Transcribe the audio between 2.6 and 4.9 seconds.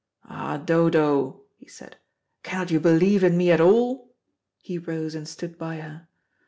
you believe in me at all?" He